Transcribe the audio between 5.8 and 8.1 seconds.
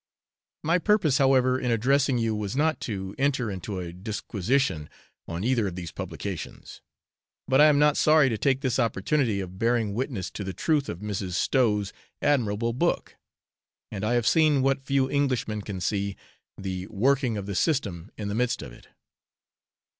publications; but I am not